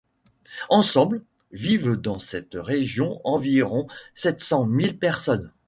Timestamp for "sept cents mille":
4.15-4.97